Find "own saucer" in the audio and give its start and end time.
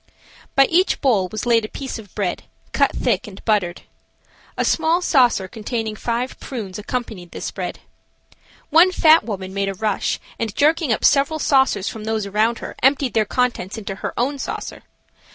14.19-14.81